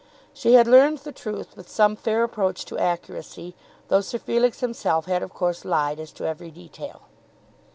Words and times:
She 0.33 0.55
had 0.55 0.65
learned 0.65 0.97
the 0.97 1.11
truth 1.11 1.55
with 1.55 1.69
some 1.69 1.95
fair 1.95 2.23
approach 2.23 2.65
to 2.65 2.77
accuracy, 2.79 3.53
though 3.87 4.01
Sir 4.01 4.17
Felix 4.17 4.59
himself 4.61 5.05
had 5.05 5.21
of 5.21 5.31
course 5.31 5.63
lied 5.63 5.99
as 5.99 6.11
to 6.13 6.25
every 6.25 6.49
detail. 6.49 7.03